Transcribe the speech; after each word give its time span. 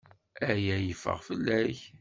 Aya 0.49 0.77
yeffeɣ 0.79 1.17
fell-ak. 1.27 1.77